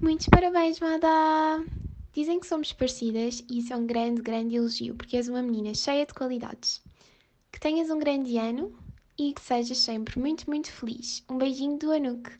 Muitos 0.00 0.26
parabéns, 0.28 0.80
Mada! 0.80 1.64
Dizem 2.12 2.40
que 2.40 2.46
somos 2.46 2.72
parecidas 2.72 3.44
e 3.48 3.58
isso 3.58 3.72
é 3.72 3.76
um 3.76 3.86
grande, 3.86 4.20
grande 4.20 4.56
elogio, 4.56 4.94
porque 4.94 5.16
és 5.16 5.28
uma 5.28 5.40
menina 5.40 5.72
cheia 5.72 6.04
de 6.04 6.12
qualidades. 6.12 6.82
Que 7.50 7.60
tenhas 7.60 7.90
um 7.90 7.98
grande 7.98 8.36
ano 8.36 8.76
e 9.16 9.32
que 9.32 9.40
sejas 9.40 9.78
sempre 9.78 10.18
muito, 10.18 10.50
muito 10.50 10.70
feliz. 10.70 11.24
Um 11.30 11.38
beijinho 11.38 11.78
do 11.78 11.92
Anuque. 11.92 12.32